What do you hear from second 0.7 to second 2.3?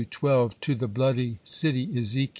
the bloody city (Ezek.